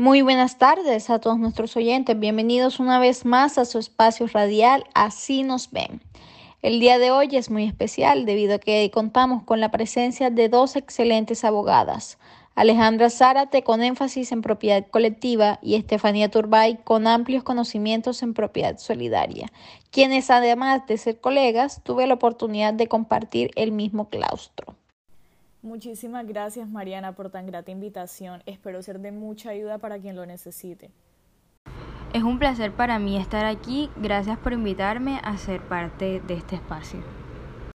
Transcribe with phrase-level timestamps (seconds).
[0.00, 2.16] Muy buenas tardes a todos nuestros oyentes.
[2.16, 6.00] Bienvenidos una vez más a su espacio radial Así nos ven.
[6.62, 10.48] El día de hoy es muy especial debido a que contamos con la presencia de
[10.48, 12.16] dos excelentes abogadas.
[12.54, 18.78] Alejandra Zárate con énfasis en propiedad colectiva y Estefanía Turbay con amplios conocimientos en propiedad
[18.78, 19.50] solidaria,
[19.90, 24.77] quienes además de ser colegas tuve la oportunidad de compartir el mismo claustro.
[25.68, 28.42] Muchísimas gracias Mariana por tan grata invitación.
[28.46, 30.90] Espero ser de mucha ayuda para quien lo necesite.
[32.14, 33.90] Es un placer para mí estar aquí.
[33.96, 37.00] Gracias por invitarme a ser parte de este espacio.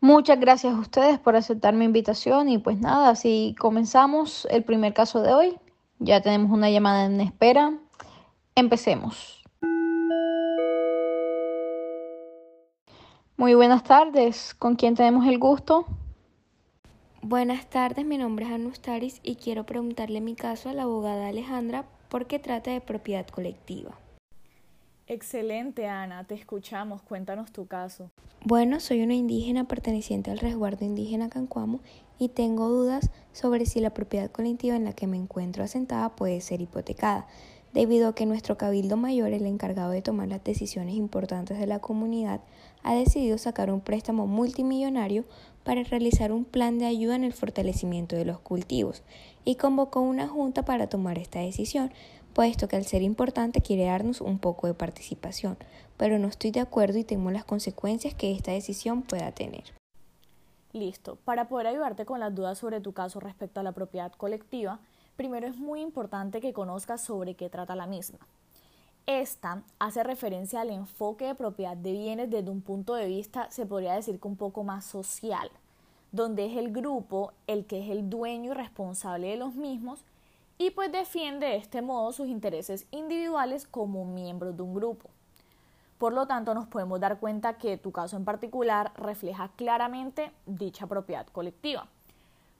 [0.00, 4.94] Muchas gracias a ustedes por aceptar mi invitación y pues nada, si comenzamos el primer
[4.94, 5.58] caso de hoy,
[5.98, 7.74] ya tenemos una llamada en espera.
[8.54, 9.44] Empecemos.
[13.36, 15.84] Muy buenas tardes, ¿con quién tenemos el gusto?
[17.26, 21.86] Buenas tardes, mi nombre es Anustaris y quiero preguntarle mi caso a la abogada Alejandra
[22.10, 23.98] porque trata de propiedad colectiva.
[25.06, 28.10] Excelente, Ana, te escuchamos, cuéntanos tu caso.
[28.44, 31.80] Bueno, soy una indígena perteneciente al resguardo indígena Cancuamo
[32.18, 36.42] y tengo dudas sobre si la propiedad colectiva en la que me encuentro asentada puede
[36.42, 37.26] ser hipotecada,
[37.72, 41.80] debido a que nuestro cabildo mayor, el encargado de tomar las decisiones importantes de la
[41.80, 42.40] comunidad,
[42.82, 45.24] ha decidido sacar un préstamo multimillonario
[45.64, 49.02] para realizar un plan de ayuda en el fortalecimiento de los cultivos
[49.44, 51.92] y convocó una junta para tomar esta decisión,
[52.34, 55.56] puesto que al ser importante quiere darnos un poco de participación,
[55.96, 59.64] pero no estoy de acuerdo y temo las consecuencias que esta decisión pueda tener.
[60.72, 61.16] Listo.
[61.24, 64.80] Para poder ayudarte con las dudas sobre tu caso respecto a la propiedad colectiva,
[65.16, 68.18] primero es muy importante que conozcas sobre qué trata la misma.
[69.06, 73.66] Esta hace referencia al enfoque de propiedad de bienes desde un punto de vista, se
[73.66, 75.50] podría decir que un poco más social,
[76.10, 80.06] donde es el grupo el que es el dueño y responsable de los mismos
[80.56, 85.10] y pues defiende de este modo sus intereses individuales como miembros de un grupo.
[85.98, 90.86] Por lo tanto, nos podemos dar cuenta que tu caso en particular refleja claramente dicha
[90.86, 91.88] propiedad colectiva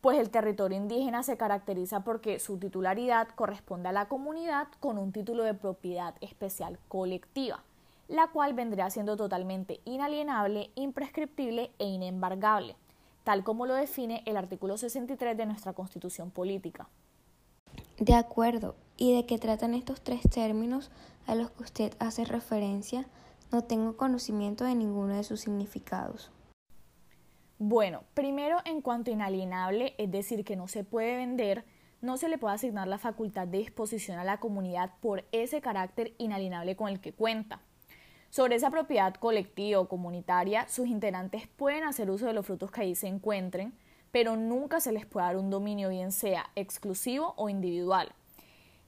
[0.00, 5.12] pues el territorio indígena se caracteriza porque su titularidad corresponde a la comunidad con un
[5.12, 7.62] título de propiedad especial colectiva,
[8.08, 12.76] la cual vendría siendo totalmente inalienable, imprescriptible e inembargable,
[13.24, 16.88] tal como lo define el artículo 63 de nuestra Constitución Política.
[17.98, 18.74] De acuerdo.
[18.96, 20.90] ¿Y de qué tratan estos tres términos
[21.26, 23.06] a los que usted hace referencia?
[23.50, 26.30] No tengo conocimiento de ninguno de sus significados.
[27.62, 31.66] Bueno, primero en cuanto a inalienable, es decir, que no se puede vender,
[32.00, 36.14] no se le puede asignar la facultad de disposición a la comunidad por ese carácter
[36.16, 37.60] inalienable con el que cuenta.
[38.30, 42.80] Sobre esa propiedad colectiva o comunitaria, sus integrantes pueden hacer uso de los frutos que
[42.80, 43.74] ahí se encuentren,
[44.10, 48.10] pero nunca se les puede dar un dominio bien sea exclusivo o individual.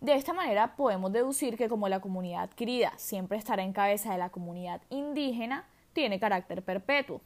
[0.00, 4.18] De esta manera podemos deducir que como la comunidad adquirida siempre estará en cabeza de
[4.18, 7.20] la comunidad indígena, tiene carácter perpetuo.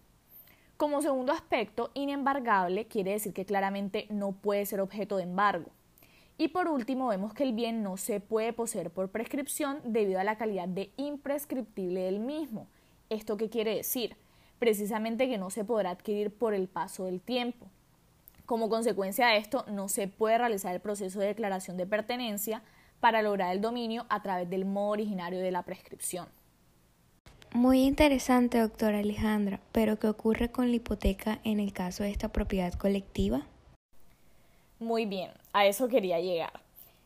[0.77, 5.71] Como segundo aspecto, inembargable quiere decir que claramente no puede ser objeto de embargo.
[6.37, 10.25] Y por último, vemos que el bien no se puede poseer por prescripción debido a
[10.25, 12.67] la calidad de imprescriptible del mismo.
[13.09, 14.17] ¿Esto qué quiere decir?
[14.59, 17.69] Precisamente que no se podrá adquirir por el paso del tiempo.
[18.45, 22.63] Como consecuencia de esto, no se puede realizar el proceso de declaración de pertenencia
[23.01, 26.29] para lograr el dominio a través del modo originario de la prescripción.
[27.57, 32.29] Muy interesante, doctora Alejandra, pero ¿qué ocurre con la hipoteca en el caso de esta
[32.29, 33.47] propiedad colectiva?
[34.79, 36.61] Muy bien, a eso quería llegar.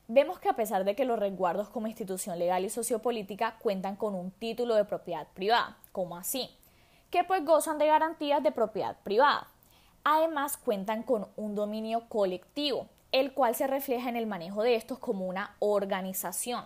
[0.09, 4.17] Vemos que a pesar de que los resguardos como institución legal y sociopolítica cuentan con
[4.17, 6.51] un título de propiedad privada, ¿cómo así?
[7.11, 9.47] Que pues gozan de garantías de propiedad privada.
[10.03, 14.99] Además cuentan con un dominio colectivo, el cual se refleja en el manejo de estos
[14.99, 16.65] como una organización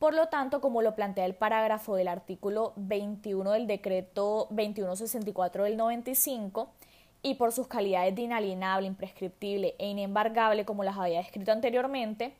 [0.00, 5.76] por lo tanto, como lo plantea el parágrafo del artículo 21 del decreto 2164 del
[5.76, 6.70] 95,
[7.22, 12.32] y por sus calidades de inalienable, imprescriptible e inembargable, como las había descrito anteriormente,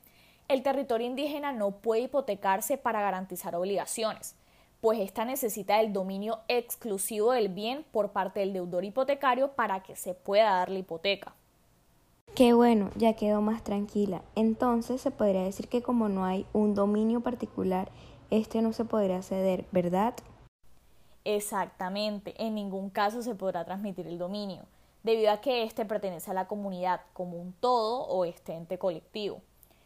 [0.49, 4.37] el territorio indígena no puede hipotecarse para garantizar obligaciones,
[4.81, 9.97] pues ésta necesita el dominio exclusivo del bien por parte del deudor hipotecario para que
[9.97, 11.35] se pueda dar la hipoteca.
[12.35, 14.23] Qué bueno, ya quedó más tranquila.
[14.35, 17.91] Entonces se podría decir que como no hay un dominio particular,
[18.31, 20.15] este no se podría ceder, ¿verdad?
[21.25, 24.63] Exactamente, en ningún caso se podrá transmitir el dominio,
[25.03, 29.43] debido a que éste pertenece a la comunidad como un todo o este ente colectivo.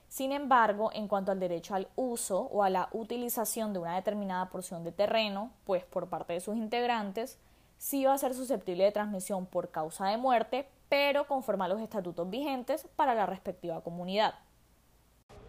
[0.09, 4.49] Sin embargo, en cuanto al derecho al uso o a la utilización de una determinada
[4.49, 7.41] porción de terreno, pues por parte de sus integrantes,
[7.79, 11.81] sí va a ser susceptible de transmisión por causa de muerte, pero conforme a los
[11.81, 14.35] estatutos vigentes para la respectiva comunidad.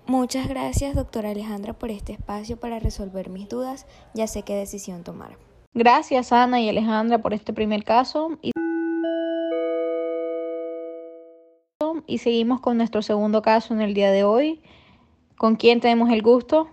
[0.08, 3.86] Muchas gracias, doctora Alejandra, por este espacio para resolver mis dudas.
[4.16, 5.38] Ya sé qué decisión tomar.
[5.76, 8.40] Gracias, Ana y Alejandra, por este primer caso.
[8.42, 8.54] Y...
[12.08, 14.64] y seguimos con nuestro segundo caso en el día de hoy.
[15.38, 16.70] ¿Con quién tenemos el gusto?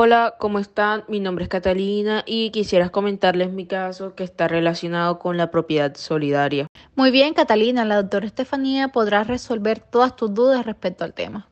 [0.00, 1.02] Hola, ¿cómo están?
[1.08, 5.96] Mi nombre es Catalina y quisiera comentarles mi caso que está relacionado con la propiedad
[5.96, 6.67] solidaria.
[6.98, 11.48] Muy bien, Catalina, la doctora Estefanía podrá resolver todas tus dudas respecto al tema.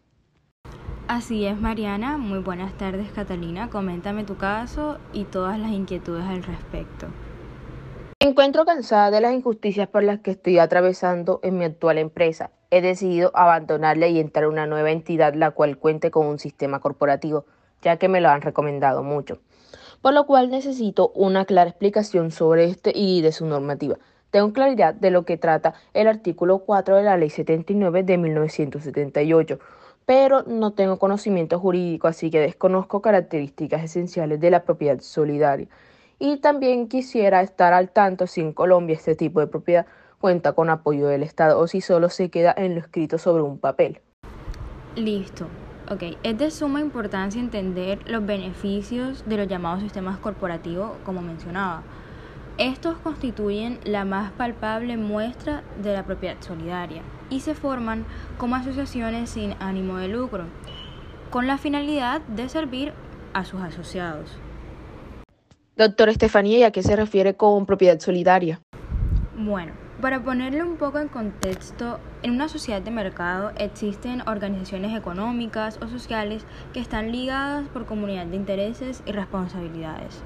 [1.06, 2.18] Así es, Mariana.
[2.18, 3.70] Muy buenas tardes, Catalina.
[3.70, 7.06] Coméntame tu caso y todas las inquietudes al respecto.
[8.20, 12.50] Me encuentro cansada de las injusticias por las que estoy atravesando en mi actual empresa.
[12.72, 16.80] He decidido abandonarla y entrar a una nueva entidad la cual cuente con un sistema
[16.80, 17.44] corporativo,
[17.82, 19.38] ya que me lo han recomendado mucho.
[20.02, 23.96] Por lo cual necesito una clara explicación sobre este y de su normativa.
[24.36, 29.58] Tengo claridad de lo que trata el artículo 4 de la Ley 79 de 1978
[30.04, 35.68] pero no tengo conocimiento jurídico, así que desconozco características esenciales de la propiedad solidaria.
[36.18, 39.86] Y también quisiera estar al tanto si en Colombia este tipo de propiedad
[40.20, 43.58] cuenta con apoyo del Estado o si solo se queda en lo escrito sobre un
[43.58, 44.02] papel.
[44.96, 45.46] Listo.
[45.90, 51.84] Ok, es de suma importancia entender los beneficios de los llamados sistemas corporativos, como mencionaba.
[52.58, 58.06] Estos constituyen la más palpable muestra de la propiedad solidaria y se forman
[58.38, 60.44] como asociaciones sin ánimo de lucro,
[61.28, 62.94] con la finalidad de servir
[63.34, 64.38] a sus asociados.
[65.76, 68.62] Doctor Estefanía, ¿y a qué se refiere con propiedad solidaria?
[69.36, 75.78] Bueno, para ponerle un poco en contexto, en una sociedad de mercado existen organizaciones económicas
[75.82, 80.22] o sociales que están ligadas por comunidad de intereses y responsabilidades.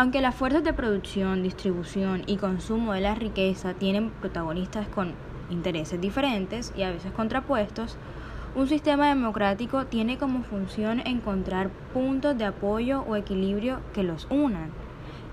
[0.00, 5.12] Aunque las fuerzas de producción, distribución y consumo de la riqueza tienen protagonistas con
[5.50, 7.98] intereses diferentes y a veces contrapuestos,
[8.54, 14.70] un sistema democrático tiene como función encontrar puntos de apoyo o equilibrio que los unan.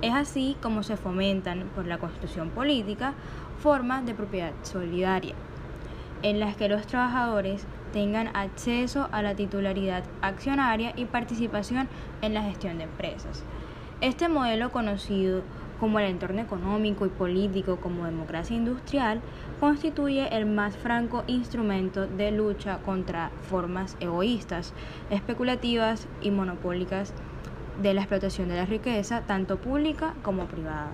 [0.01, 3.13] Es así como se fomentan por la constitución política
[3.59, 5.35] formas de propiedad solidaria,
[6.23, 11.87] en las que los trabajadores tengan acceso a la titularidad accionaria y participación
[12.21, 13.45] en la gestión de empresas.
[13.99, 15.43] Este modelo conocido
[15.79, 19.21] como el entorno económico y político como democracia industrial,
[19.59, 24.73] constituye el más franco instrumento de lucha contra formas egoístas,
[25.09, 27.13] especulativas y monopólicas
[27.81, 30.91] de la explotación de la riqueza, tanto pública como privada.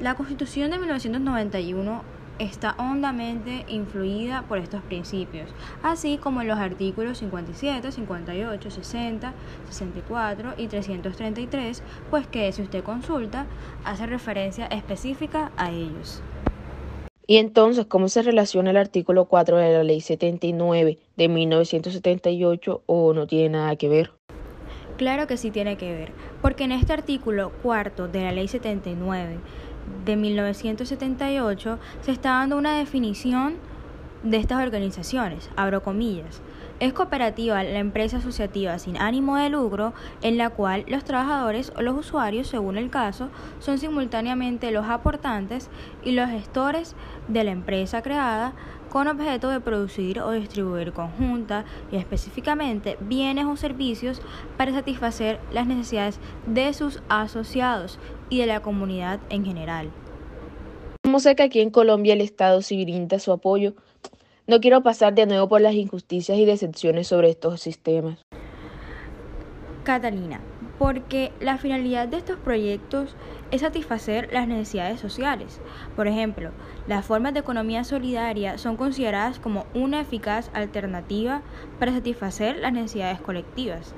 [0.00, 2.02] La Constitución de 1991
[2.38, 5.48] está hondamente influida por estos principios,
[5.82, 9.32] así como en los artículos 57, 58, 60,
[9.68, 13.46] 64 y 333, pues que si usted consulta,
[13.84, 16.22] hace referencia específica a ellos.
[17.26, 23.12] Y entonces, ¿cómo se relaciona el artículo 4 de la Ley 79 de 1978 o
[23.12, 24.12] no tiene nada que ver?
[24.96, 26.10] Claro que sí tiene que ver,
[26.42, 29.36] porque en este artículo cuarto de la Ley 79
[30.04, 33.56] de 1978 se está dando una definición
[34.22, 36.40] de estas organizaciones, abro comillas.
[36.80, 41.82] Es cooperativa la empresa asociativa sin ánimo de lucro en la cual los trabajadores o
[41.82, 45.70] los usuarios, según el caso, son simultáneamente los aportantes
[46.04, 46.94] y los gestores
[47.26, 48.52] de la empresa creada
[48.90, 54.20] con objeto de producir o distribuir conjunta y específicamente bienes o servicios
[54.56, 57.98] para satisfacer las necesidades de sus asociados
[58.30, 59.90] y de la comunidad en general.
[61.02, 63.74] Como sé que aquí en Colombia el Estado sí brinda su apoyo,
[64.46, 68.18] no quiero pasar de nuevo por las injusticias y decepciones sobre estos sistemas.
[69.84, 70.40] Catalina,
[70.78, 73.16] porque la finalidad de estos proyectos
[73.50, 75.60] es satisfacer las necesidades sociales.
[75.96, 76.52] Por ejemplo,
[76.86, 81.42] las formas de economía solidaria son consideradas como una eficaz alternativa
[81.78, 83.94] para satisfacer las necesidades colectivas.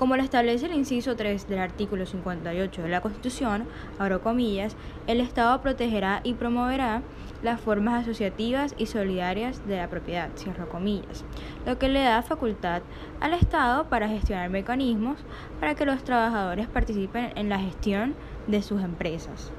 [0.00, 3.66] Como lo establece el inciso 3 del artículo 58 de la Constitución,
[3.98, 4.74] abro comillas,
[5.06, 7.02] el Estado protegerá y promoverá
[7.42, 10.30] las formas asociativas y solidarias de la propiedad,
[10.72, 11.22] comillas,
[11.66, 12.80] lo que le da facultad
[13.20, 15.18] al Estado para gestionar mecanismos
[15.60, 18.14] para que los trabajadores participen en la gestión
[18.46, 19.52] de sus empresas.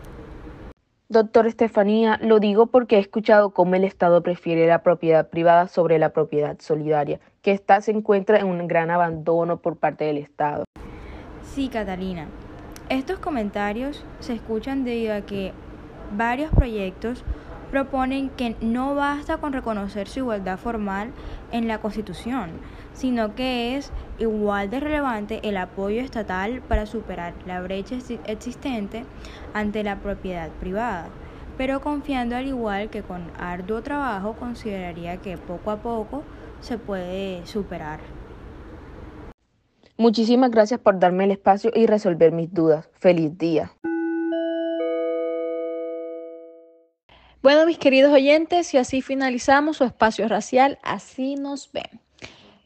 [1.11, 5.99] Doctor Estefanía, lo digo porque he escuchado cómo el Estado prefiere la propiedad privada sobre
[5.99, 10.63] la propiedad solidaria, que ésta se encuentra en un gran abandono por parte del Estado.
[11.43, 12.27] Sí, Catalina.
[12.87, 15.51] Estos comentarios se escuchan debido a que
[16.15, 17.25] varios proyectos
[17.71, 21.11] proponen que no basta con reconocer su igualdad formal
[21.51, 22.51] en la Constitución,
[22.93, 29.05] sino que es igual de relevante el apoyo estatal para superar la brecha existente
[29.53, 31.07] ante la propiedad privada.
[31.57, 36.23] pero confiando al igual que con arduo trabajo consideraría que poco a poco
[36.59, 37.99] se puede superar.
[39.97, 42.89] Muchísimas gracias por darme el espacio y resolver mis dudas.
[42.93, 43.71] Feliz día.
[47.41, 51.99] Bueno, mis queridos oyentes, y así finalizamos su espacio racial, así nos ven.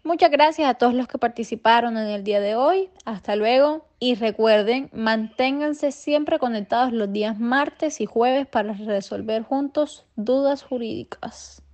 [0.04, 2.90] Muchas gracias a todos los que participaron en el día de hoy.
[3.06, 10.06] Hasta luego y recuerden, manténganse siempre conectados los días martes y jueves para resolver juntos
[10.18, 11.65] dudas jurídicas.